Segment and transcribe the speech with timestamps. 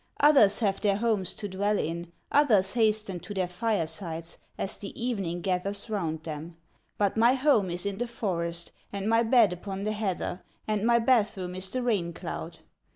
[0.19, 5.41] Others have their homes to dwell in, Others hasten to their firesides As the evening
[5.41, 6.57] gathers round them:
[6.97, 10.97] But my home is in the forest, And my bed upon the heather, And my
[10.97, 12.57] bath room is the rain cloud.